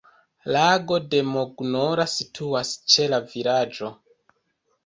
Lago 0.53 0.97
de 1.11 1.19
Mognola 1.33 2.07
situas 2.15 2.75
ĉe 2.95 3.09
la 3.15 3.21
vilaĝo. 3.35 3.93